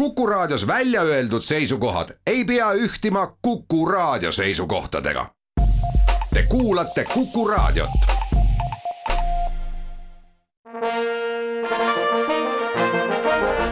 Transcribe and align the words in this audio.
Kuku 0.00 0.26
Raadios 0.26 0.66
välja 0.66 1.02
öeldud 1.02 1.42
seisukohad 1.42 2.08
ei 2.26 2.44
pea 2.44 2.72
ühtima 2.72 3.36
Kuku 3.42 3.86
Raadio 3.86 4.32
seisukohtadega. 4.32 5.26
Te 6.34 6.42
kuulate 6.48 7.04
Kuku 7.14 7.48
Raadiot. 7.48 7.90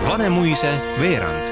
Vanemuise 0.08 0.74
veerand. 1.00 1.42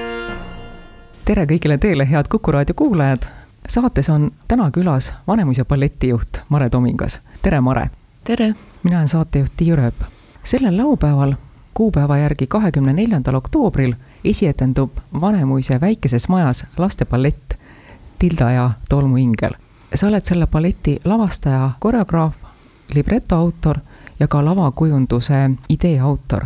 tere 1.25 1.45
kõigile 1.45 1.79
teile, 1.79 2.11
head 2.11 2.29
Kuku 2.29 2.53
Raadio 2.53 2.75
kuulajad. 2.75 3.23
saates 3.69 4.11
on 4.11 4.31
täna 4.49 4.71
külas 4.71 5.13
Vanemuise 5.27 5.65
balletijuht 5.65 6.39
Mare 6.49 6.71
Tomingas. 6.71 7.21
tere, 7.43 7.61
Mare. 7.61 7.91
tere. 8.25 8.55
mina 8.83 8.97
olen 8.97 9.09
saatejuht 9.09 9.53
Tiiu 9.57 9.77
Rööp. 9.77 10.05
sellel 10.45 10.77
laupäeval, 10.77 11.35
kuupäeva 11.77 12.17
järgi 12.19 12.47
kahekümne 12.47 12.93
neljandal 12.93 13.35
oktoobril 13.35 13.95
esietendub 14.25 14.91
Vanemuise 15.21 15.81
väikeses 15.81 16.29
majas 16.29 16.65
lasteballett 16.79 17.55
Tilda 18.19 18.51
ja 18.51 18.71
tolmuingel. 18.89 19.51
sa 19.95 20.07
oled 20.07 20.25
selle 20.25 20.47
balleti 20.47 20.99
lavastaja, 21.05 21.71
koreograaf, 21.81 22.35
libreto 22.95 23.37
autor 23.37 23.79
ja 24.21 24.29
ka 24.29 24.45
lavakujunduse 24.45 25.51
idee 25.69 26.01
autor. 26.01 26.45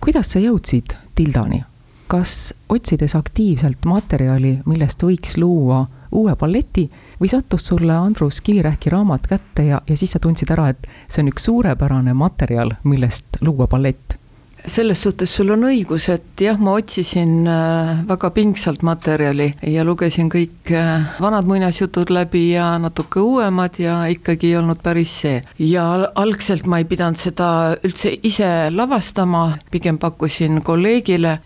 kuidas 0.00 0.32
sa 0.32 0.38
jõudsid 0.38 0.96
Tildani? 1.14 1.64
kas 2.08 2.54
otsides 2.68 3.16
aktiivselt 3.16 3.84
materjali, 3.84 4.58
millest 4.66 5.02
võiks 5.02 5.36
luua 5.36 5.86
uue 6.12 6.36
balleti 6.36 6.90
või 7.20 7.28
sattus 7.28 7.66
sulle 7.66 7.92
Andrus 7.92 8.40
Kivirähki 8.40 8.90
raamat 8.90 9.26
kätte 9.26 9.62
ja, 9.62 9.82
ja 9.86 9.96
siis 9.96 10.10
sa 10.10 10.18
tundsid 10.18 10.50
ära, 10.50 10.68
et 10.68 10.88
see 11.08 11.20
on 11.22 11.28
üks 11.28 11.44
suurepärane 11.44 12.14
materjal, 12.14 12.72
millest 12.84 13.36
luua 13.40 13.66
ballett? 13.66 14.21
Selles 14.66 15.00
suhtes 15.02 15.30
sul 15.34 15.50
on 15.54 15.64
õigus, 15.66 16.06
et 16.12 16.42
jah, 16.44 16.58
ma 16.60 16.76
otsisin 16.78 17.46
äh, 17.50 18.02
väga 18.08 18.30
pingsalt 18.34 18.84
materjali 18.86 19.48
ja 19.72 19.84
lugesin 19.86 20.30
kõik 20.32 20.70
äh, 20.76 21.08
vanad 21.22 21.48
muinasjutud 21.50 22.12
läbi 22.14 22.44
ja 22.52 22.76
natuke 22.82 23.20
uuemad 23.22 23.80
ja 23.82 24.02
ikkagi 24.12 24.52
ei 24.52 24.60
olnud 24.60 24.82
päris 24.84 25.16
see. 25.24 25.40
ja 25.58 25.86
algselt 26.14 26.66
ma 26.66 26.78
ei 26.82 26.86
pidanud 26.88 27.18
seda 27.18 27.48
üldse 27.82 28.14
ise 28.22 28.70
lavastama, 28.70 29.58
pigem 29.70 29.98
pakkusin 30.02 30.62
kolleegile 30.62 31.38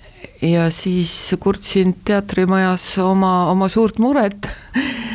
ja 0.42 0.69
siis 0.70 1.34
kurtsin 1.41 1.96
teatrimajas 2.04 2.96
oma, 3.04 3.50
oma 3.50 3.69
suurt 3.72 3.98
muret 4.02 4.50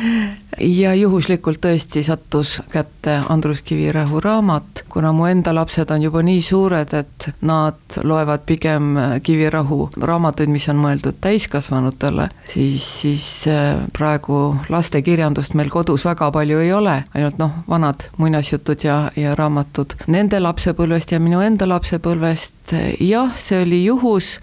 ja 0.62 0.94
juhuslikult 0.94 1.60
tõesti 1.62 2.02
sattus 2.06 2.56
kätte 2.70 3.18
Andrus 3.28 3.62
Kivirähu 3.66 4.20
raamat, 4.20 4.84
kuna 4.88 5.12
mu 5.12 5.26
enda 5.26 5.54
lapsed 5.54 5.90
on 5.90 6.02
juba 6.02 6.22
nii 6.22 6.42
suured, 6.42 6.94
et 6.94 7.28
nad 7.48 7.98
loevad 8.02 8.44
pigem 8.46 8.94
Kivirahu 9.22 9.90
raamatuid, 10.00 10.50
mis 10.52 10.68
on 10.70 10.80
mõeldud 10.82 11.18
täiskasvanutele, 11.22 12.28
siis, 12.52 12.86
siis 13.02 13.28
äh, 13.50 13.82
praegu 13.96 14.56
lastekirjandust 14.72 15.56
meil 15.58 15.70
kodus 15.72 16.06
väga 16.06 16.30
palju 16.34 16.62
ei 16.62 16.72
ole, 16.72 16.96
ainult 17.14 17.42
noh, 17.42 17.62
vanad 17.68 18.06
muinasjutud 18.22 18.86
ja, 18.86 18.98
ja 19.16 19.36
raamatud 19.38 19.96
nende 20.06 20.40
lapsepõlvest 20.40 21.16
ja 21.16 21.20
minu 21.22 21.42
enda 21.42 21.68
lapsepõlvest, 21.68 22.76
jah, 23.00 23.34
see 23.36 23.62
oli 23.66 23.84
juhus 23.84 24.36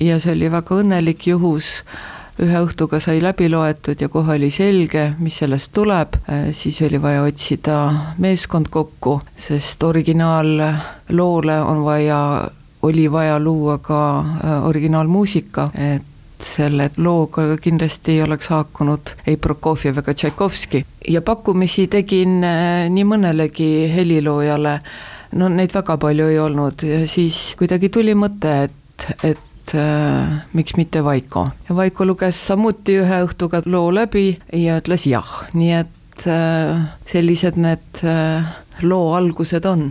ja 0.00 0.20
see 0.20 0.36
oli 0.36 0.52
väga 0.52 0.80
õnnelik 0.82 1.28
juhus 1.30 1.82
ühe 2.42 2.60
õhtuga 2.60 3.00
sai 3.00 3.20
läbi 3.24 3.48
loetud 3.48 4.00
ja 4.00 4.08
kohe 4.12 4.36
oli 4.36 4.50
selge, 4.52 5.08
mis 5.18 5.38
sellest 5.40 5.72
tuleb, 5.76 6.18
äh, 6.28 6.50
siis 6.56 6.80
oli 6.84 7.00
vaja 7.02 7.22
otsida 7.24 7.78
meeskond 8.22 8.68
kokku, 8.72 9.20
sest 9.36 9.82
originaalloole 9.86 11.56
on 11.62 11.84
vaja, 11.84 12.20
oli 12.82 13.06
vaja 13.12 13.40
luua 13.40 13.78
ka 13.78 14.02
äh, 14.18 14.66
originaalmuusika, 14.68 15.70
et 15.74 16.12
selle 16.42 16.90
looga 17.00 17.56
kindlasti 17.62 18.18
ei 18.18 18.22
oleks 18.22 18.50
haakunud 18.52 19.14
ei 19.26 19.38
Prokofjev 19.40 20.02
ega 20.02 20.14
Tšaikovski. 20.14 20.84
ja 21.08 21.22
pakkumisi 21.22 21.86
tegin 21.88 22.44
äh, 22.44 22.90
nii 22.92 23.04
mõnelegi 23.08 23.70
heliloojale, 23.94 24.78
no 25.40 25.48
neid 25.48 25.72
väga 25.74 25.96
palju 25.96 26.28
ei 26.28 26.38
olnud. 26.38 26.84
Ja 26.84 27.06
siis 27.08 27.54
kuidagi 27.58 27.88
tuli 27.88 28.14
mõte, 28.14 28.52
et, 28.68 29.08
et 29.24 29.45
et 29.66 29.74
äh, 29.74 30.42
miks 30.52 30.76
mitte 30.76 31.04
Vaiko. 31.04 31.48
ja 31.68 31.76
Vaiko 31.76 32.06
luges 32.06 32.38
samuti 32.46 32.98
ühe 33.00 33.20
õhtuga 33.26 33.62
loo 33.66 33.90
läbi 33.94 34.36
ja 34.52 34.78
ütles 34.80 35.06
jah, 35.06 35.26
nii 35.54 35.72
et 35.80 36.26
äh, 36.26 36.86
sellised 37.06 37.58
need 37.58 38.02
äh, 38.04 38.46
loo 38.82 39.14
algused 39.14 39.64
on. 39.66 39.90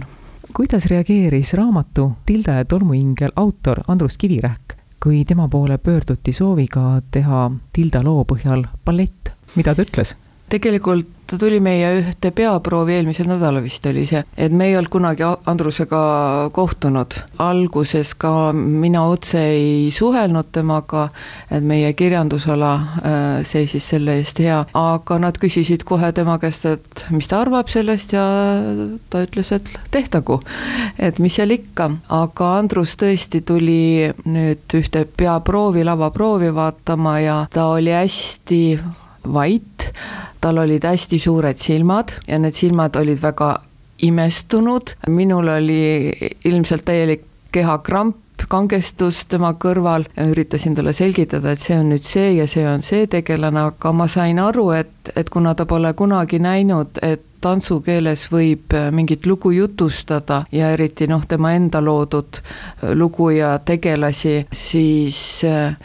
kuidas 0.53 0.85
reageeris 0.85 1.53
raamatu 1.53 2.13
Tilda 2.25 2.59
ja 2.61 2.65
tolmuingel 2.65 3.35
autor 3.35 3.83
Andrus 3.87 4.17
Kivirähk, 4.17 4.77
kui 5.03 5.25
tema 5.25 5.47
poole 5.47 5.77
pöörduti 5.77 6.33
sooviga 6.33 7.01
teha 7.11 7.49
Tilda 7.73 8.03
loo 8.03 8.23
põhjal 8.23 8.63
ballett, 8.85 9.33
mida 9.55 9.75
ta 9.75 9.83
ütles? 9.83 10.15
Tegelikult 10.49 11.15
ta 11.25 11.37
tuli 11.41 11.57
meie 11.63 11.87
ühte 11.99 12.29
peaproovi, 12.35 12.99
eelmisel 12.99 13.25
nädalal 13.29 13.63
vist 13.65 13.85
oli 13.89 14.03
see, 14.05 14.21
et 14.37 14.53
me 14.53 14.67
ei 14.69 14.75
olnud 14.77 14.91
kunagi 14.93 15.25
Andrusega 15.49 16.01
kohtunud. 16.53 17.15
alguses 17.41 18.13
ka 18.13 18.51
mina 18.53 19.05
otse 19.09 19.41
ei 19.41 19.91
suhelnud 19.91 20.51
temaga, 20.53 21.07
et 21.49 21.65
meie 21.65 21.91
kirjandusala 21.97 22.73
äh, 22.75 23.45
seisis 23.47 23.87
selle 23.89 24.19
eest 24.19 24.39
hea, 24.43 24.59
aga 24.77 25.17
nad 25.19 25.39
küsisid 25.41 25.83
kohe 25.87 26.11
tema 26.13 26.37
käest, 26.41 26.67
et 26.69 27.05
mis 27.09 27.27
ta 27.27 27.41
arvab 27.41 27.71
sellest 27.73 28.13
ja 28.13 28.25
ta 29.09 29.23
ütles, 29.25 29.51
et 29.55 29.71
tehtagu. 29.91 30.39
et 30.99 31.19
mis 31.19 31.33
seal 31.33 31.55
ikka, 31.57 31.89
aga 32.13 32.51
Andrus 32.59 32.93
tõesti 33.01 33.41
tuli 33.41 34.11
nüüd 34.29 34.77
ühte 34.77 35.07
peaproovi, 35.17 35.83
lavaproovi 35.87 36.53
vaatama 36.53 37.17
ja 37.23 37.39
ta 37.49 37.71
oli 37.73 37.97
hästi 37.97 38.61
vait, 39.33 39.87
tal 40.41 40.59
olid 40.61 40.83
hästi 40.85 41.19
suured 41.19 41.57
silmad 41.57 42.13
ja 42.27 42.39
need 42.39 42.57
silmad 42.57 42.95
olid 42.99 43.21
väga 43.21 43.55
imestunud, 44.05 44.95
minul 45.07 45.47
oli 45.47 46.11
ilmselt 46.45 46.85
täielik 46.85 47.23
kehakramp, 47.55 48.17
kangestus 48.49 49.23
tema 49.31 49.53
kõrval, 49.57 50.03
üritasin 50.21 50.75
talle 50.75 50.93
selgitada, 50.93 51.53
et 51.55 51.63
see 51.63 51.77
on 51.79 51.87
nüüd 51.93 52.03
see 52.05 52.33
ja 52.35 52.47
see 52.51 52.65
on 52.67 52.83
see 52.85 53.07
tegelane, 53.09 53.63
aga 53.71 53.93
ma 53.95 54.09
sain 54.11 54.39
aru, 54.43 54.69
et, 54.75 55.13
et 55.15 55.29
kuna 55.31 55.55
ta 55.55 55.65
pole 55.65 55.93
kunagi 55.97 56.39
näinud, 56.43 56.99
et 57.01 57.23
tantsukeeles 57.45 58.27
võib 58.33 58.73
mingit 58.91 59.25
lugu 59.29 59.51
jutustada 59.53 60.43
ja 60.51 60.71
eriti 60.73 61.07
noh, 61.07 61.23
tema 61.29 61.53
enda 61.55 61.81
loodud 61.81 62.41
lugu 62.97 63.29
ja 63.35 63.55
tegelasi, 63.65 64.47
siis 64.53 65.19
äh, 65.45 65.77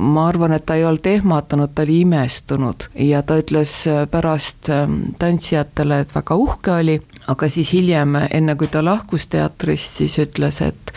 ma 0.00 0.26
arvan, 0.28 0.52
et 0.56 0.64
ta 0.66 0.76
ei 0.78 0.84
olnud 0.88 1.06
ehmatanud, 1.06 1.74
ta 1.74 1.84
oli 1.84 2.00
imestunud. 2.04 2.88
Ja 3.04 3.22
ta 3.22 3.36
ütles 3.40 3.74
äh, 3.90 4.06
pärast 4.10 4.70
ähm, 4.72 5.12
tantsijatele, 5.20 6.00
et 6.04 6.14
väga 6.14 6.38
uhke 6.40 6.74
oli, 6.78 6.96
aga 7.28 7.48
siis 7.48 7.72
hiljem, 7.74 8.16
enne 8.30 8.54
kui 8.58 8.68
ta 8.72 8.82
lahkus 8.84 9.26
teatrist, 9.30 10.00
siis 10.00 10.16
ütles, 10.22 10.60
et 10.64 10.92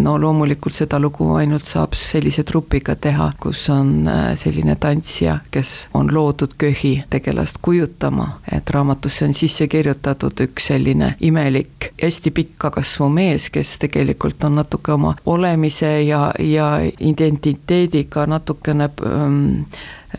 no 0.00 0.16
loomulikult 0.20 0.74
seda 0.76 0.98
lugu 1.00 1.28
ainult 1.38 1.66
saab 1.68 1.94
sellise 1.98 2.44
trupiga 2.48 2.96
teha, 2.96 3.30
kus 3.40 3.66
on 3.72 4.08
äh, 4.08 4.24
selline 4.40 4.76
tantsija, 4.80 5.38
kes 5.50 5.88
on 5.94 6.10
loodud 6.14 6.56
köhi 6.60 6.94
tegelast 7.10 7.60
kujutama, 7.62 8.28
et 8.52 8.70
raamatusse 8.70 9.26
on 9.28 9.36
sisse 9.36 9.68
kirjutatud 9.70 10.44
üks 10.46 10.70
selline 10.72 11.14
imelik, 11.20 11.92
hästi 12.02 12.34
pikka 12.34 12.72
kasvu 12.74 13.08
mees, 13.12 13.50
kes 13.54 13.78
tegelikult 13.86 14.44
on 14.48 14.60
natuke 14.60 14.94
oma 14.96 15.14
olemise 15.26 16.00
ja, 16.04 16.28
ja 16.38 16.72
identiteediga 16.98 18.26
natukene 18.30 18.90
ähm, 19.06 19.40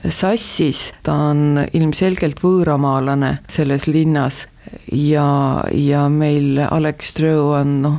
sassis, 0.08 0.92
ta 1.04 1.14
on 1.32 1.60
ilmselgelt 1.74 2.40
võõramaalane 2.44 3.38
selles 3.52 3.88
linnas 3.88 4.46
ja, 4.92 5.64
ja 5.74 6.06
meil 6.10 6.60
Alex 6.70 7.16
Trõu 7.18 7.52
on 7.58 7.78
noh, 7.84 7.98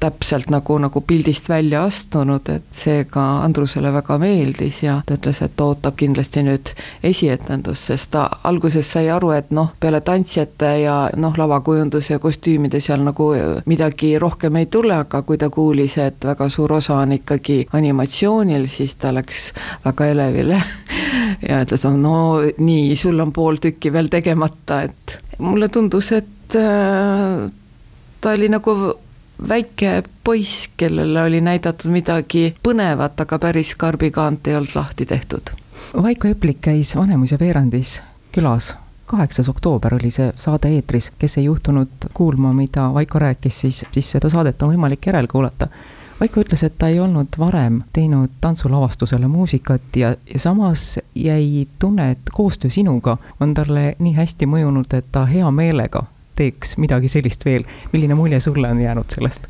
täpselt 0.00 0.50
nagu, 0.52 0.78
nagu 0.80 1.00
pildist 1.04 1.48
välja 1.48 1.82
astunud, 1.86 2.48
et 2.52 2.66
see 2.74 3.04
ka 3.10 3.24
Andrusele 3.44 3.90
väga 3.94 4.18
meeldis 4.20 4.82
ja 4.84 5.00
ta 5.06 5.16
ütles, 5.18 5.42
et 5.44 5.56
ta 5.56 5.68
ootab 5.70 5.96
kindlasti 6.00 6.44
nüüd 6.46 6.72
esietendust, 7.06 7.90
sest 7.90 8.12
ta 8.14 8.26
alguses 8.48 8.88
sai 8.92 9.10
aru, 9.12 9.32
et 9.36 9.52
noh, 9.56 9.72
peale 9.80 10.00
tantsijate 10.06 10.72
ja 10.84 10.96
noh, 11.16 11.36
lavakujunduse 11.38 12.16
ja 12.16 12.22
kostüümide 12.22 12.80
seal 12.84 13.04
nagu 13.06 13.32
midagi 13.66 14.14
rohkem 14.22 14.60
ei 14.62 14.70
tule, 14.72 14.94
aga 15.02 15.22
kui 15.26 15.40
ta 15.40 15.50
kuulis, 15.52 15.98
et 16.02 16.24
väga 16.24 16.48
suur 16.52 16.78
osa 16.78 17.00
on 17.02 17.16
ikkagi 17.18 17.64
animatsioonil, 17.76 18.68
siis 18.72 18.96
ta 19.00 19.12
läks 19.14 19.50
väga 19.84 20.10
elevile 20.14 20.62
ja 21.48 21.62
ütles, 21.66 21.86
no 22.00 22.16
nii, 22.58 22.96
sul 22.96 23.20
on 23.20 23.34
pool 23.36 23.60
tükki 23.62 23.92
veel 23.92 24.10
tegemata, 24.12 24.82
et 24.88 25.20
mulle 25.38 25.68
tundus, 25.68 26.12
et 26.12 26.56
äh, 26.56 27.50
ta 28.20 28.30
oli 28.30 28.48
nagu 28.48 28.76
väike 29.48 30.02
poiss, 30.24 30.70
kellele 30.76 31.22
oli 31.22 31.40
näidatud 31.40 31.92
midagi 31.92 32.54
põnevat, 32.62 33.20
aga 33.20 33.38
päris 33.38 33.74
karbikaant 33.76 34.46
ei 34.48 34.56
olnud 34.56 34.74
lahti 34.74 35.06
tehtud. 35.06 35.52
Vaiko 36.02 36.28
Eplik 36.28 36.60
käis 36.60 36.96
Vanemuise 36.96 37.38
veerandis 37.40 38.00
külas, 38.32 38.74
kaheksas 39.06 39.48
oktoober 39.48 39.94
oli 39.94 40.10
see 40.10 40.32
saade 40.40 40.72
eetris, 40.74 41.10
kes 41.18 41.38
ei 41.38 41.44
juhtunud 41.44 42.08
kuulma, 42.14 42.52
mida 42.52 42.88
Vaiko 42.94 43.18
rääkis, 43.18 43.60
siis, 43.60 43.84
siis 43.92 44.10
seda 44.16 44.30
saadet 44.32 44.62
on 44.62 44.74
võimalik 44.74 45.06
järelkuulata. 45.06 45.68
Vaiko 46.20 46.40
ütles, 46.40 46.62
et 46.64 46.78
ta 46.78 46.88
ei 46.88 47.00
olnud 47.00 47.36
varem 47.38 47.82
teinud 47.92 48.38
tantsulavastusele 48.40 49.28
muusikat 49.28 49.96
ja, 49.96 50.14
ja 50.34 50.38
samas 50.40 50.98
jäi 51.14 51.66
tunne, 51.78 52.10
et 52.10 52.32
koostöö 52.32 52.70
sinuga 52.70 53.18
on 53.40 53.52
talle 53.54 53.96
nii 53.98 54.14
hästi 54.16 54.48
mõjunud, 54.48 54.96
et 54.96 55.10
ta 55.12 55.26
hea 55.28 55.50
meelega 55.50 56.06
teeks 56.36 56.76
midagi 56.80 57.08
sellist 57.12 57.44
veel. 57.44 57.68
milline 57.92 58.14
mulje 58.14 58.40
sulle 58.40 58.70
on 58.70 58.80
jäänud 58.80 59.12
sellest? 59.12 59.48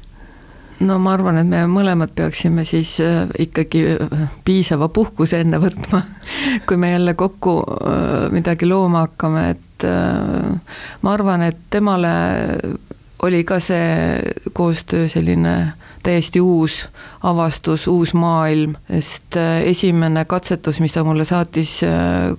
no 0.81 0.99
ma 0.99 1.15
arvan, 1.17 1.39
et 1.41 1.49
me 1.49 1.63
mõlemad 1.71 2.13
peaksime 2.17 2.65
siis 2.69 2.97
äh, 3.01 3.25
ikkagi 3.47 3.85
äh, 3.95 4.27
piisava 4.45 4.89
puhkuse 4.89 5.41
enne 5.45 5.61
võtma, 5.63 6.03
kui 6.67 6.77
me 6.81 6.91
jälle 6.93 7.15
kokku 7.15 7.61
äh, 7.63 8.27
midagi 8.35 8.69
looma 8.69 9.07
hakkame, 9.07 9.49
et 9.55 9.63
ma 11.05 11.13
arvan, 11.13 11.43
et 11.45 11.59
temale 11.71 12.11
oli 13.23 13.45
ka 13.45 13.61
see 13.61 14.21
koostöö 14.53 15.09
selline 15.09 15.73
täiesti 16.03 16.41
uus 16.41 16.89
avastus, 17.23 17.87
uus 17.87 18.15
maailm, 18.15 18.77
sest 18.91 19.37
äh, 19.37 19.63
esimene 19.67 20.25
katsetus, 20.25 20.81
mis 20.81 20.95
ta 20.95 21.05
mulle 21.05 21.25
saatis 21.25 21.81
äh, 21.85 22.37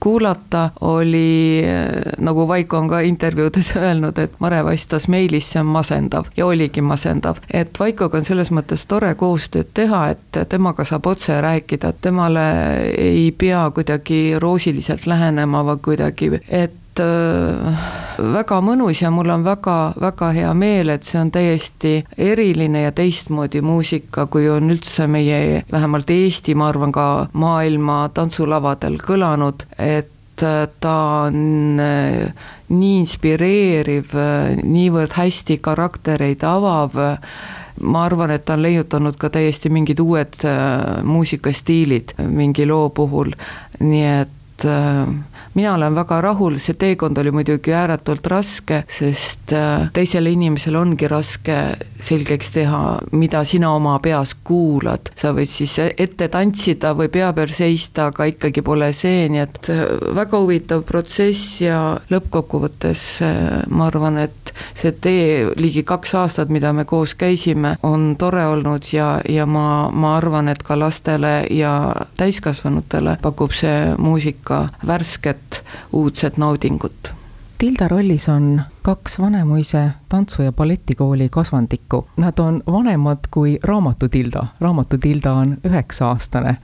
kuulata, 0.00 0.70
oli 0.80 1.62
äh, 1.66 2.12
nagu 2.18 2.48
Vaiko 2.48 2.78
on 2.78 2.88
ka 2.88 3.00
intervjuudes 3.00 3.72
öelnud, 3.82 4.18
et 4.18 4.38
Mare 4.38 4.62
vastas 4.64 5.08
meilis, 5.08 5.50
see 5.50 5.60
on 5.60 5.72
masendav 5.74 6.30
ja 6.36 6.46
oligi 6.46 6.80
masendav. 6.80 7.42
et 7.50 7.80
Vaikoga 7.80 8.20
on 8.20 8.24
selles 8.28 8.52
mõttes 8.54 8.86
tore 8.86 9.14
koostööd 9.14 9.74
teha, 9.74 10.08
et 10.14 10.42
temaga 10.48 10.84
saab 10.84 11.06
otse 11.10 11.40
rääkida, 11.42 11.90
et 11.90 12.02
temale 12.02 12.48
ei 12.94 13.30
pea 13.32 13.70
kuidagi 13.74 14.38
roosiliselt 14.38 15.06
lähenema 15.06 15.64
või 15.72 15.82
kuidagi, 15.90 16.30
et 16.48 16.78
äh, 17.02 17.88
väga 18.18 18.58
mõnus 18.64 19.02
ja 19.02 19.10
mul 19.14 19.30
on 19.30 19.44
väga-väga 19.46 20.30
hea 20.34 20.50
meel, 20.58 20.90
et 20.92 21.06
see 21.06 21.20
on 21.20 21.30
täiesti 21.34 21.94
eriline 22.18 22.82
ja 22.82 22.92
teistmoodi 22.92 23.62
muusika, 23.62 24.26
kui 24.26 24.48
on 24.50 24.72
üldse 24.74 25.06
meie, 25.10 25.64
vähemalt 25.72 26.10
Eesti, 26.10 26.56
ma 26.58 26.68
arvan 26.72 26.92
ka 26.94 27.06
maailma 27.38 28.00
tantsulavadel 28.14 28.98
kõlanud, 29.02 29.66
et 29.78 30.42
äh, 30.42 30.66
ta 30.80 30.96
on 31.28 31.80
äh, 31.82 32.50
nii 32.74 32.96
inspireeriv, 33.04 34.16
äh, 34.18 34.58
niivõrd 34.62 35.14
hästi 35.18 35.60
karaktereid 35.62 36.42
avav, 36.46 36.98
ma 37.78 38.04
arvan, 38.04 38.34
et 38.34 38.44
ta 38.44 38.58
on 38.58 38.66
leiutanud 38.66 39.18
ka 39.20 39.30
täiesti 39.30 39.70
mingid 39.70 40.00
uued 40.02 40.42
muusikastiilid 41.06 42.16
mingi 42.34 42.66
loo 42.66 42.88
puhul, 42.90 43.30
nii 43.78 44.08
et 44.16 44.66
mina 45.58 45.74
olen 45.74 45.94
väga 45.94 46.20
rahul, 46.22 46.56
see 46.62 46.76
teekond 46.78 47.18
oli 47.18 47.32
muidugi 47.34 47.72
ääretult 47.74 48.26
raske, 48.30 48.82
sest 48.92 49.52
äh, 49.56 49.88
teisele 49.94 50.30
inimesele 50.30 50.78
ongi 50.78 51.08
raske 51.10 51.56
selgeks 52.04 52.52
teha, 52.54 52.82
mida 53.18 53.42
sina 53.48 53.72
oma 53.74 53.96
peas 54.02 54.36
kuulad. 54.46 55.10
sa 55.18 55.32
võid 55.34 55.50
siis 55.50 55.74
ette 55.88 56.28
tantsida 56.30 56.92
või 56.98 57.10
pea 57.10 57.32
peal 57.34 57.50
seista, 57.50 58.08
aga 58.12 58.28
ikkagi 58.30 58.62
pole 58.62 58.92
see, 58.94 59.26
nii 59.32 59.42
et 59.42 59.70
äh, 59.74 59.82
väga 60.18 60.42
huvitav 60.44 60.84
protsess 60.86 61.58
ja 61.64 61.80
lõppkokkuvõttes 62.12 63.04
äh, 63.26 63.42
ma 63.74 63.88
arvan, 63.90 64.22
et 64.28 64.37
see 64.74 64.92
tee, 64.92 65.50
ligi 65.56 65.82
kaks 65.82 66.14
aastat, 66.14 66.48
mida 66.48 66.72
me 66.72 66.84
koos 66.84 67.14
käisime, 67.14 67.76
on 67.82 68.16
tore 68.18 68.46
olnud 68.46 68.92
ja, 68.92 69.20
ja 69.28 69.46
ma, 69.46 69.90
ma 69.92 70.16
arvan, 70.16 70.48
et 70.48 70.62
ka 70.62 70.78
lastele 70.78 71.46
ja 71.50 71.94
täiskasvanutele 72.16 73.18
pakub 73.22 73.52
see 73.52 73.94
muusika 73.98 74.68
värsket 74.86 75.62
uudset 75.92 76.36
naudingut. 76.38 77.12
Tilda 77.58 77.88
rollis 77.88 78.28
on 78.28 78.62
kaks 78.82 79.18
Vanemuise 79.20 79.90
tantsu- 80.08 80.42
ja 80.42 80.52
balletikooli 80.52 81.28
kasvandikku. 81.28 82.06
Nad 82.16 82.38
on 82.38 82.62
vanemad 82.66 83.18
kui 83.30 83.58
Raamatu 83.62 84.08
Tilda, 84.08 84.46
Raamatu 84.60 84.98
Tilda 84.98 85.32
on 85.32 85.56
üheksa-aastane. 85.66 86.56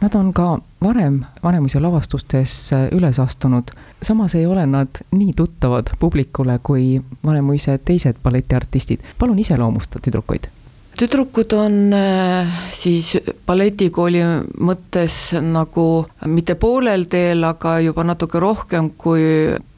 Nad 0.00 0.14
on 0.14 0.32
ka 0.32 0.58
varem 0.82 1.22
Vanemuise 1.42 1.80
lavastustes 1.80 2.70
üles 2.92 3.18
astunud, 3.18 3.72
samas 4.02 4.34
ei 4.34 4.46
ole 4.46 4.66
nad 4.66 5.00
nii 5.12 5.32
tuttavad 5.36 5.94
publikule 5.98 6.58
kui 6.62 7.00
Vanemuise 7.24 7.78
teised 7.78 8.20
balletiartistid. 8.22 9.00
palun 9.18 9.38
iseloomusta 9.38 9.98
tüdrukuid 9.98 10.50
tüdrukud 10.96 11.52
on 11.52 11.92
äh, 11.92 12.48
siis 12.72 13.12
balletikooli 13.46 14.22
mõttes 14.64 15.34
nagu 15.44 16.06
mitte 16.32 16.56
poolel 16.60 17.04
teel, 17.12 17.44
aga 17.44 17.76
juba 17.84 18.04
natuke 18.06 18.40
rohkem 18.40 18.90
kui 18.98 19.26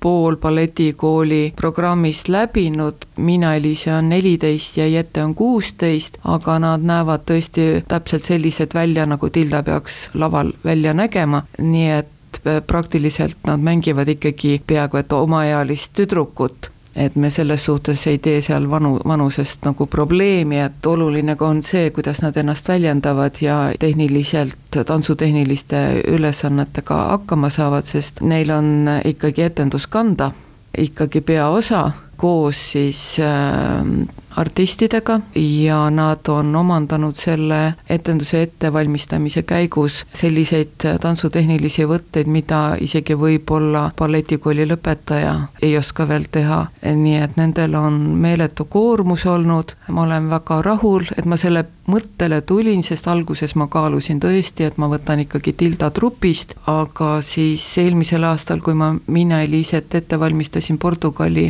pool 0.01 0.39
balletikooli 0.39 1.55
programmist 1.59 2.31
läbinud, 2.31 3.09
Miina-Eliise 3.19 3.93
on 3.97 4.13
neliteist 4.13 4.79
ja 4.79 4.87
Jette 4.87 5.25
on 5.25 5.35
kuusteist, 5.35 6.21
aga 6.25 6.59
nad 6.63 6.87
näevad 6.87 7.27
tõesti 7.27 7.69
täpselt 7.89 8.27
sellised 8.29 8.75
välja, 8.75 9.07
nagu 9.07 9.31
Tilda 9.31 9.65
peaks 9.67 10.09
laval 10.15 10.55
välja 10.65 10.95
nägema, 10.95 11.43
nii 11.59 11.93
et 11.99 12.43
äh, 12.47 12.63
praktiliselt 12.67 13.39
nad 13.51 13.63
mängivad 13.63 14.15
ikkagi 14.15 14.61
peaaegu 14.67 15.03
et 15.03 15.13
omaealist 15.13 15.97
tüdrukut 15.99 16.71
et 16.97 17.17
me 17.17 17.31
selles 17.31 17.65
suhtes 17.65 18.07
ei 18.07 18.19
tee 18.19 18.41
seal 18.43 18.71
vanu, 18.71 18.97
vanusest 19.07 19.65
nagu 19.67 19.87
probleemi, 19.87 20.59
et 20.61 20.87
oluline 20.87 21.37
ka 21.37 21.47
on 21.47 21.63
see, 21.63 21.91
kuidas 21.95 22.23
nad 22.23 22.37
ennast 22.37 22.69
väljendavad 22.69 23.39
ja 23.41 23.59
tehniliselt, 23.79 24.59
tantsutehniliste 24.87 26.03
ülesannetega 26.09 27.03
hakkama 27.13 27.51
saavad, 27.51 27.87
sest 27.87 28.21
neil 28.21 28.51
on 28.51 28.89
ikkagi 29.05 29.47
etendus 29.51 29.87
kanda, 29.87 30.33
ikkagi 30.79 31.21
peaosa 31.21 31.91
koos 32.19 32.63
siis 32.73 33.03
äh, 33.23 34.09
artistidega 34.39 35.21
ja 35.35 35.91
nad 35.91 36.29
on 36.29 36.57
omandanud 36.57 37.15
selle 37.19 37.75
etenduse 37.91 38.43
ettevalmistamise 38.43 39.43
käigus 39.43 40.05
selliseid 40.15 40.87
tantsutehnilisi 41.03 41.87
võtteid, 41.91 42.31
mida 42.31 42.61
isegi 42.81 43.17
võib-olla 43.19 43.89
balletikooli 43.99 44.67
lõpetaja 44.71 45.35
ei 45.63 45.75
oska 45.79 46.09
veel 46.09 46.29
teha. 46.33 46.67
nii 46.83 47.17
et 47.23 47.37
nendel 47.37 47.75
on 47.75 47.99
meeletu 48.23 48.65
koormus 48.65 49.27
olnud, 49.27 49.75
ma 49.89 50.03
olen 50.03 50.31
väga 50.31 50.63
rahul, 50.63 51.05
et 51.17 51.27
ma 51.27 51.37
selle 51.37 51.65
mõttele 51.89 52.41
tulin, 52.47 52.83
sest 52.85 53.09
alguses 53.09 53.55
ma 53.57 53.67
kaalusin 53.67 54.21
tõesti, 54.21 54.67
et 54.69 54.79
ma 54.79 54.89
võtan 54.93 55.23
ikkagi 55.25 55.55
Tilda 55.59 55.91
trupist, 55.91 56.55
aga 56.67 57.19
siis 57.25 57.65
eelmisel 57.81 58.25
aastal, 58.29 58.61
kui 58.61 58.75
ma 58.75 58.93
Mina 59.07 59.43
Eliset 59.43 59.95
ette 59.95 60.21
valmistasin 60.21 60.79
Portugali 60.79 61.49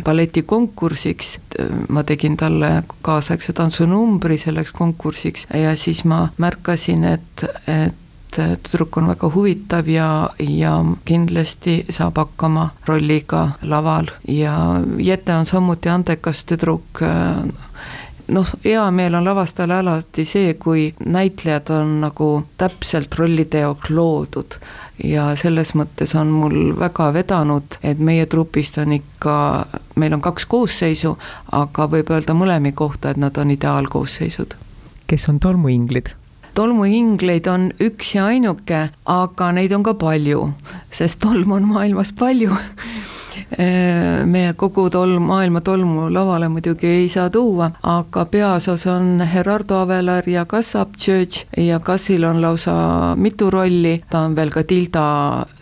balletikonkursiks, 0.59 1.39
ma 1.89 2.03
tegin 2.03 2.37
talle 2.37 2.83
kaasaegse 3.01 3.53
tantsunumbri 3.53 4.37
selleks 4.37 4.71
konkursiks. 4.71 5.47
Ja 5.53 5.75
siis 5.75 6.03
ma 6.05 6.29
märkasin, 6.37 7.03
et, 7.03 7.45
et 7.67 7.95
tüdruk 8.63 8.97
on 8.97 9.07
väga 9.07 9.29
huvitav 9.33 9.87
ja, 9.87 10.29
ja 10.39 10.83
kindlasti 11.05 11.85
saab 11.89 12.17
hakkama 12.17 12.69
rolliga 12.87 13.51
laval. 13.63 14.11
Ja 14.27 14.81
Jette 14.97 15.35
on 15.35 15.45
samuti 15.45 15.89
andekas 15.89 16.43
tüdruk 16.45 17.01
noh, 18.29 18.49
hea 18.63 18.83
meel 18.91 19.15
on 19.17 19.25
lavastajal 19.25 19.71
alati 19.79 20.25
see, 20.27 20.53
kui 20.53 20.89
näitlejad 21.05 21.71
on 21.73 21.99
nagu 22.03 22.29
täpselt 22.57 23.15
rollide 23.19 23.63
jaoks 23.65 23.89
loodud 23.89 24.59
ja 25.03 25.29
selles 25.39 25.73
mõttes 25.79 26.15
on 26.19 26.31
mul 26.33 26.73
väga 26.79 27.09
vedanud, 27.15 27.79
et 27.83 27.99
meie 27.99 28.25
trupist 28.29 28.77
on 28.81 28.93
ikka, 28.97 29.35
meil 29.95 30.15
on 30.17 30.23
kaks 30.23 30.45
koosseisu, 30.49 31.15
aga 31.55 31.87
võib 31.91 32.11
öelda 32.13 32.35
mõlemi 32.37 32.73
kohta, 32.75 33.11
et 33.11 33.21
nad 33.21 33.37
on 33.37 33.51
ideaalkoosseisud. 33.51 34.55
kes 35.07 35.29
on 35.29 35.39
tolmuinglid? 35.39 36.13
tolmuingleid 36.53 37.47
on 37.47 37.71
üks 37.79 38.15
ja 38.15 38.25
ainuke, 38.25 38.89
aga 39.05 39.51
neid 39.55 39.71
on 39.71 39.83
ka 39.83 39.93
palju, 39.93 40.49
sest 40.91 41.19
tolmu 41.23 41.55
on 41.55 41.67
maailmas 41.69 42.13
palju 42.13 42.57
Meie 44.29 44.53
kogu 44.59 44.87
tolm, 44.93 45.27
maailma 45.29 45.61
tolmu 45.65 46.07
lavale 46.13 46.49
muidugi 46.51 46.87
ei 46.87 47.09
saa 47.09 47.29
tuua, 47.29 47.71
aga 47.83 48.25
peaosas 48.31 48.85
on 48.91 49.23
Gerardo 49.33 49.81
Avelar 49.83 50.27
ja 50.29 50.45
Kassab 50.45 50.95
Church 50.97 51.45
ja 51.57 51.79
Kassil 51.79 52.23
on 52.23 52.41
lausa 52.41 53.15
mitu 53.15 53.49
rolli, 53.51 53.99
ta 54.09 54.25
on 54.27 54.35
veel 54.35 54.51
ka 54.53 54.63
Tilda 54.63 55.05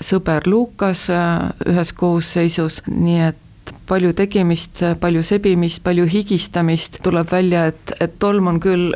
sõber 0.01 0.48
Lukas 0.48 1.07
äh, 1.13 1.50
ühes 1.67 1.93
koosseisus, 1.98 2.81
nii 2.88 3.19
et 3.29 3.43
palju 3.88 4.13
tegemist, 4.15 4.84
palju 5.01 5.24
sebimist, 5.24 5.84
palju 5.84 6.07
higistamist, 6.12 7.01
tuleb 7.03 7.29
välja, 7.31 7.67
et, 7.72 7.96
et 8.00 8.17
tolm 8.19 8.51
on 8.51 8.60
küll 8.63 8.91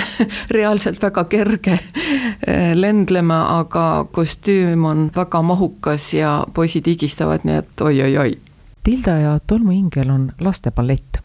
reaalselt 0.56 1.02
väga 1.02 1.24
kerge 1.24 1.72
äh, 1.72 2.72
lendlema, 2.74 3.58
aga 3.58 4.06
kostüüm 4.12 4.84
on 4.84 5.10
väga 5.16 5.42
mahukas 5.42 6.12
ja 6.14 6.38
poisid 6.54 6.86
higistavad, 6.86 7.44
nii 7.44 7.60
et 7.62 7.80
oi-oi-oi. 7.80 8.38
Tilda 8.86 9.18
ja 9.18 9.38
tolmuingel 9.46 10.10
on 10.10 10.32
lasteballett. 10.40 11.22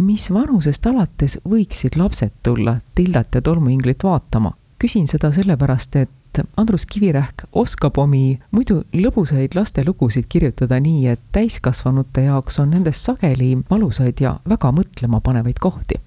mis 0.00 0.30
vanusest 0.32 0.86
alates 0.86 1.38
võiksid 1.48 1.94
lapsed 1.96 2.32
tulla 2.42 2.76
Tildat 2.94 3.34
ja 3.34 3.42
tolmuinglit 3.42 4.02
vaatama? 4.02 4.52
küsin 4.78 5.06
seda 5.06 5.30
sellepärast, 5.32 5.96
et 5.96 6.40
Andrus 6.56 6.86
Kivirähk 6.86 7.44
oskab 7.52 7.98
omi 7.98 8.40
muidu 8.50 8.82
lõbusaid 8.92 9.54
lastelugusid 9.54 10.26
kirjutada 10.28 10.80
nii, 10.80 11.06
et 11.06 11.20
täiskasvanute 11.32 12.26
jaoks 12.26 12.58
on 12.58 12.74
nendest 12.74 13.06
sageli 13.06 13.54
valusaid 13.70 14.20
ja 14.20 14.34
väga 14.50 14.72
mõtlemapanevaid 14.74 15.62
kohti 15.62 16.00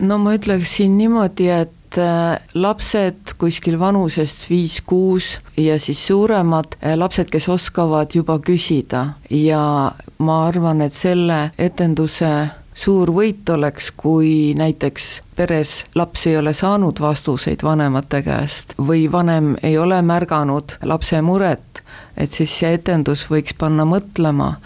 no 0.00 0.18
ma 0.18 0.34
ütleksin 0.34 0.96
niimoodi, 0.98 1.48
et 1.50 1.98
äh, 1.98 2.40
lapsed 2.54 3.36
kuskil 3.38 3.78
vanusest 3.80 4.48
viis-kuus 4.50 5.38
ja 5.60 5.78
siis 5.80 6.00
suuremad 6.06 6.76
äh, 6.80 6.96
lapsed, 6.98 7.30
kes 7.30 7.48
oskavad 7.48 8.14
juba 8.14 8.38
küsida. 8.42 9.06
Ja 9.30 9.92
ma 10.18 10.42
arvan, 10.48 10.82
et 10.84 10.96
selle 10.96 11.50
etenduse 11.58 12.34
suur 12.74 13.12
võit 13.14 13.48
oleks, 13.54 13.92
kui 13.96 14.54
näiteks 14.58 15.10
peres 15.36 15.84
laps 15.94 16.26
ei 16.26 16.36
ole 16.36 16.54
saanud 16.54 17.00
vastuseid 17.00 17.62
vanemate 17.62 18.22
käest 18.26 18.74
või 18.78 19.06
vanem 19.12 19.54
ei 19.62 19.78
ole 19.78 20.00
märganud 20.02 20.78
lapse 20.82 21.20
muret, 21.22 21.82
et 22.16 22.32
siis 22.34 22.50
see 22.58 22.74
etendus 22.74 23.28
võiks 23.30 23.54
panna 23.58 23.86
mõtlema, 23.86 24.56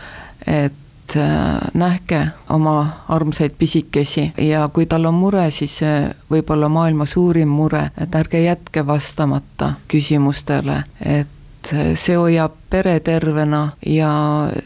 et 0.47 0.85
äh, 1.17 1.71
nähke 1.75 2.27
oma 2.51 3.05
armsaid 3.09 3.57
pisikesi. 3.59 4.33
Ja 4.39 4.69
kui 4.69 4.87
tal 4.87 5.05
on 5.05 5.15
mure, 5.15 5.51
siis 5.51 5.79
see 5.83 5.97
võib 6.31 6.51
olla 6.51 6.69
maailma 6.69 7.07
suurim 7.07 7.49
mure, 7.49 7.91
et 8.01 8.15
ärge 8.15 8.43
jätke 8.43 8.87
vastamata 8.87 9.73
küsimustele, 9.89 10.83
et 11.01 11.73
see 11.95 12.17
hoiab 12.17 12.55
pere 12.71 13.01
tervena 13.01 13.69
ja 13.87 14.11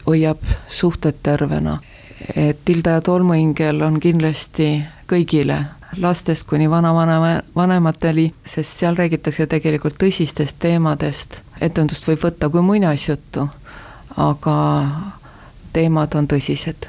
hoiab 0.07 0.43
suhted 0.69 1.23
tervena. 1.23 1.79
Et 2.35 2.59
Tilda 2.65 2.97
ja 2.97 3.01
tolmuingel 3.01 3.81
on 3.81 3.99
kindlasti 3.99 4.83
kõigile, 5.09 5.57
lastest 5.99 6.47
kuni 6.47 6.69
vanavanema, 6.69 7.41
vanemateni, 7.55 8.29
sest 8.45 8.79
seal 8.79 8.95
räägitakse 8.95 9.47
tegelikult 9.47 9.99
tõsistest 9.99 10.59
teemadest. 10.59 11.41
etendust 11.61 12.07
võib 12.07 12.23
võtta 12.23 12.49
kui 12.49 12.61
muinasjuttu, 12.61 13.47
aga 14.17 14.55
teemad 15.73 16.13
on 16.15 16.27
tõsised. 16.27 16.87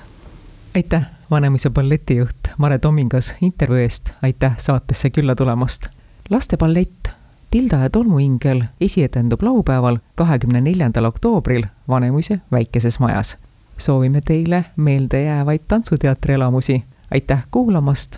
aitäh, 0.76 1.02
Vanemuise 1.30 1.70
balletijuht 1.70 2.36
Mare 2.58 2.78
Tomingas 2.78 3.34
intervjuu 3.40 3.78
eest, 3.78 4.10
aitäh 4.22 4.54
saatesse 4.58 5.10
külla 5.10 5.34
tulemast. 5.34 5.86
lasteballett 6.30 7.08
Tilda 7.50 7.76
ja 7.76 7.90
tolmuingel 7.90 8.62
esietendub 8.80 9.42
laupäeval, 9.42 9.98
kahekümne 10.14 10.60
neljandal 10.60 11.04
oktoobril 11.04 11.64
Vanemuise 11.88 12.40
väikeses 12.52 12.98
majas 13.00 13.36
soovime 13.78 14.20
teile 14.20 14.64
meeldejäävaid 14.76 15.60
tantsuteatri 15.68 16.34
elamusi. 16.34 16.84
aitäh 17.14 17.44
kuulamast. 17.50 18.16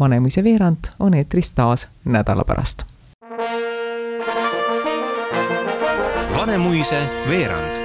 Vanemuise 0.00 0.44
veerand 0.44 0.78
on 0.98 1.14
eetris 1.14 1.50
taas 1.50 1.88
nädala 2.04 2.44
pärast. 2.44 2.82
Vanemuise 6.36 7.02
veerand 7.28 7.79